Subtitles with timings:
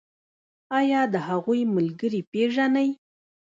[0.79, 2.89] ایا د هغوی ملګري پیژنئ؟